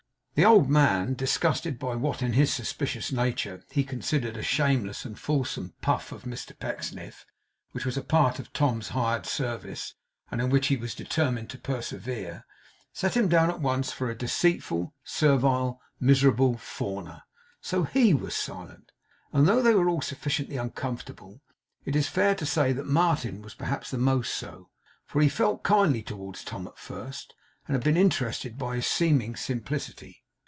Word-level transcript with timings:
The 0.33 0.45
old 0.45 0.69
man, 0.71 1.13
disgusted 1.13 1.77
by 1.77 1.95
what 1.97 2.21
in 2.23 2.33
his 2.33 2.51
suspicious 2.51 3.11
nature 3.11 3.63
he 3.69 3.83
considered 3.83 4.37
a 4.37 4.41
shameless 4.41 5.03
and 5.05 5.19
fulsome 5.19 5.73
puff 5.81 6.11
of 6.13 6.23
Mr 6.23 6.57
Pecksniff, 6.57 7.25
which 7.73 7.85
was 7.85 7.95
a 7.97 8.01
part 8.01 8.39
of 8.39 8.51
Tom's 8.53 8.89
hired 8.89 9.25
service 9.27 9.93
and 10.31 10.41
in 10.41 10.49
which 10.49 10.67
he 10.67 10.77
was 10.77 10.95
determined 10.95 11.49
to 11.51 11.59
persevere, 11.59 12.45
set 12.93 13.15
him 13.15 13.27
down 13.27 13.51
at 13.51 13.59
once 13.59 13.91
for 13.91 14.09
a 14.09 14.17
deceitful, 14.17 14.95
servile, 15.03 15.79
miserable 15.99 16.55
fawner. 16.55 17.21
So 17.59 17.83
HE 17.83 18.15
was 18.15 18.33
silent. 18.35 18.93
And 19.33 19.45
though 19.47 19.61
they 19.61 19.75
were 19.75 19.89
all 19.89 20.01
sufficiently 20.01 20.55
uncomfortable, 20.57 21.41
it 21.85 21.95
is 21.95 22.07
fair 22.07 22.33
to 22.35 22.45
say 22.47 22.71
that 22.73 22.87
Martin 22.87 23.41
was 23.43 23.53
perhaps 23.53 23.91
the 23.91 23.97
most 23.99 24.33
so; 24.33 24.69
for 25.05 25.21
he 25.21 25.27
had 25.27 25.33
felt 25.37 25.63
kindly 25.63 26.01
towards 26.01 26.43
Tom 26.45 26.65
at 26.67 26.79
first, 26.79 27.35
and 27.67 27.75
had 27.75 27.83
been 27.83 27.97
interested 27.97 28.57
by 28.57 28.77
his 28.77 28.87
seeming 28.87 29.35
simplicity. 29.35 30.19